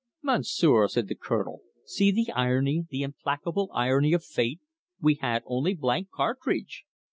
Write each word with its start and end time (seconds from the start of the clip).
"Monsieur," 0.23 0.87
said 0.87 1.07
the 1.07 1.13
Colonel, 1.13 1.61
"see 1.85 2.09
the 2.09 2.31
irony, 2.31 2.87
the 2.89 3.03
implacable 3.03 3.69
irony 3.71 4.13
of 4.13 4.25
fate 4.25 4.59
we 4.99 5.13
had 5.21 5.43
only 5.45 5.75
blank 5.75 6.09
cartridge! 6.09 6.85